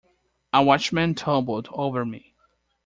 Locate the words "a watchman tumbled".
0.51-1.69